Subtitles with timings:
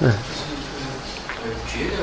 [0.00, 0.10] 嗯。
[0.10, 1.98] 呃，觉得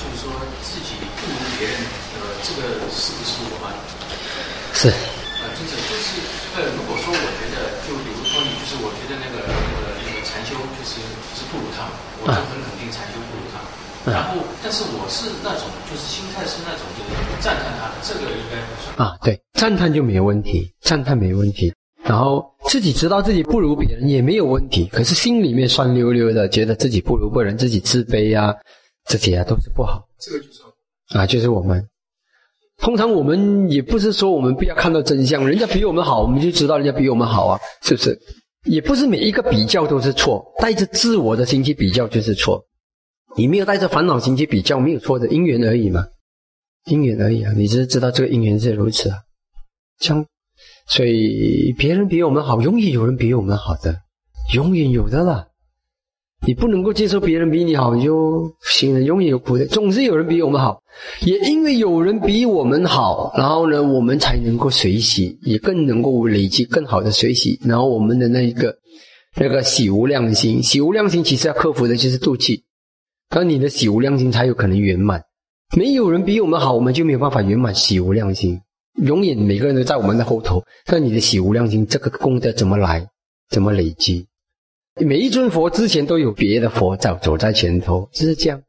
[0.00, 0.32] 就是说
[0.64, 1.76] 自己不如别人，
[2.16, 3.68] 呃，这个是不是我们？
[4.72, 4.88] 是。
[4.88, 6.08] 呃，就是就是，
[6.56, 10.98] 呃，如果说我觉得，就比如说你，就是我觉得那个那个那个禅修，就是
[11.36, 11.86] 是不如他，
[12.24, 13.60] 我就很肯定禅修不如他。
[14.10, 17.10] 然后，但是我是那种，就是心态是那种，就是
[17.42, 18.96] 赞叹他的，这个应该不算。
[18.96, 21.74] 啊，对，赞叹就没有问题，赞叹没问题。
[22.02, 28.54] 然后自己知道自己不如别人也没有问题，可是心里面酸溜溜的，觉得自己不如别人，自己自卑呀，
[29.06, 30.02] 这些啊都是不好。
[30.18, 30.60] 这个就是
[31.16, 31.86] 啊，就是我们。
[32.78, 38.18] 通常我们也不是说我们不要看到真相，人家比我们好，我们就知道人家比我们好啊，是不是？
[38.64, 42.62] 也不是每一个比较都是错，带着自我的心去比较就是错。
[43.36, 46.04] 你没有带着烦恼心去比较，没有错的因缘而已嘛，
[46.86, 49.18] 因缘而已啊，你只是知道这个因缘是如此啊，
[50.00, 50.26] 这样。
[50.88, 53.96] 所以别人比我们好，永远有人比我们好的，
[54.54, 55.48] 永远有的了。
[56.46, 59.66] 你不能够接受别人比你好，你就行了，永远有苦的。
[59.66, 60.80] 总是有人比我们好，
[61.24, 67.58] 也因为有人比我们好，然后呢，我们才能够学习，也更能够累积更好的学习。
[67.64, 68.76] 然后我们的那一个
[69.34, 72.62] 那个喜无量心，喜无量心其实要克服的就是妒忌，
[73.30, 75.22] 当你的喜无量心才有可能圆满。
[75.76, 78.60] 没有人比我们好，我们就没有办法圆满喜无量心。
[78.96, 83.06] 永远每个人都在我们的后头，那你的喜无量心，这个功德怎么来？
[83.50, 84.26] 怎么累积？
[84.94, 88.62] 每一尊佛之前都有别的佛走走在前头，就是这样。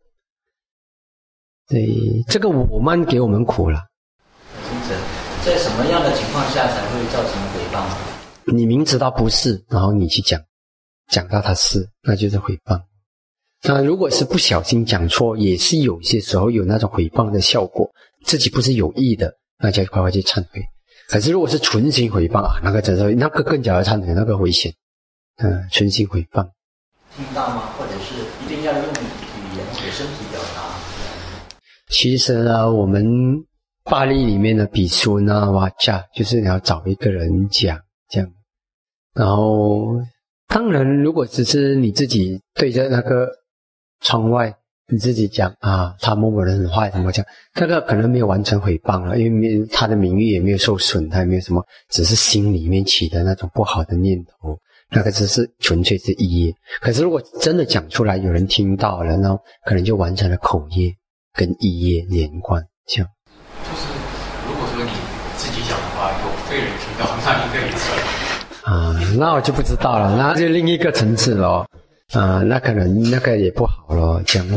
[1.69, 3.79] 对，这个我们给我们苦了。
[5.45, 8.53] 在什么样的情况下才会造成诽谤？
[8.53, 10.41] 你明知道不是，然后你去讲，
[11.09, 12.81] 讲到他是，那就是诽谤。
[13.63, 17.89] 那如果是不小心讲错，也是有些时候有那种诽谤的效果，
[18.25, 19.33] 自己不是有意的。
[19.59, 20.61] 那就快快去忏悔。
[21.09, 24.73] 可是如果是存心诽谤啊，那个真是那个更加要忏悔，那个危险。
[25.37, 26.49] 嗯，存心诽谤。
[27.15, 27.73] 听到吗？
[27.77, 30.61] 或者是一定要用语言或者身体表达？
[31.89, 33.05] 其实呢，我们
[33.83, 37.79] 巴利里面的比丘呢，哇加，就是你要找一个人讲
[38.09, 38.29] 这样。
[39.13, 39.99] 然后，
[40.47, 43.29] 当然，如果只是你自己对着那个
[44.01, 44.55] 窗外。
[44.89, 47.25] 你自己讲啊，他某某人很坏，怎么讲？
[47.53, 54.57] 这个可能没有完成诽谤了，因为他的名誉也没有受损，他也没有什么，只是心里面起的那种不好的念头，
[54.89, 56.53] 那个只是纯粹是业。
[56.79, 60.89] 可是如果真的讲出来，有人听到了，那可能就完成了口业
[61.33, 63.09] 跟业连贯，这样。
[63.65, 63.87] 就是
[64.47, 64.91] 如果说你
[65.35, 67.91] 自己讲的话，有被人听到，那应该也是。
[68.63, 71.67] 啊，那我就不知道了，那就另一个层次了。
[72.13, 74.55] 啊，那可能那个也不好了，讲了。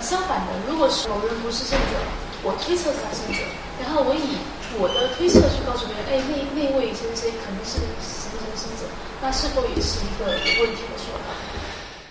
[0.00, 1.94] 相反的，如果是某人不是圣者，
[2.42, 3.42] 我推测他圣者，
[3.82, 4.40] 然后我以
[4.80, 8.88] 我的推测去告诉别人，哎，那那位先生可能是什么什么圣者，
[9.20, 11.36] 那是否也是一个有问题的说法？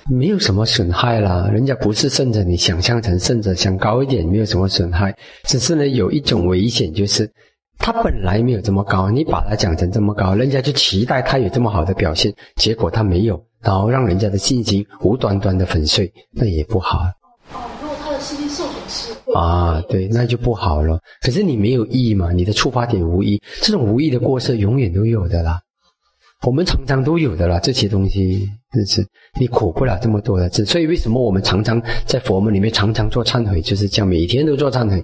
[0.06, 7.28] 没有什么损害啦，人家不是圣者，你想象成圣者，想高一点，没有什么损害，只是呢有一种危险，就是
[7.80, 13.44] 他本来没有这么高，你把他讲成这么高，人家就期待他有这么好的表现，结果他没有。
[13.62, 17.00] 然后让人家的信心无端端的粉碎，那也不好。
[17.54, 21.00] 哦，如果他的信心受损失啊，对，那就不好了。
[21.22, 25.60] 可是你没有意嘛，你的出发点无意，这种无意的过失永远都有的啦。
[26.46, 28.48] 我们常常都有的啦，这些东西
[28.86, 29.06] 是
[29.40, 30.64] 你苦不了这么多的字。
[30.66, 35.04] 所以为什么我们常常在佛门里面常常做忏悔，就是这样，每天都做忏悔。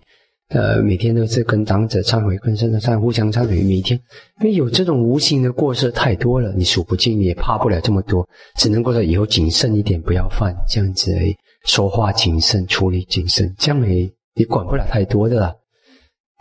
[0.50, 3.64] 呃，每天都是跟长者忏悔，跟圣者忏互相忏悔。
[3.64, 4.00] 每天，
[4.42, 8.28] 因为有这种无形的过失太多了，你数不尽，你也怕不了这么多，
[8.58, 11.36] 只能够说以后谨慎一点，不要犯这样子而已。
[11.66, 15.56] 说话谨慎，处理谨慎，这样没你管不了太多的啦。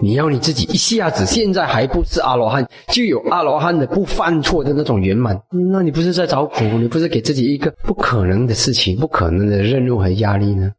[0.03, 6.65] 你要你自己一下子现在还不是阿罗汉，就有阿罗汉的不犯错的那种圆满，那你不是在找苦？
[6.79, 10.71] 你不是给自己一个不可能的事情、不可能的任务和压力呢？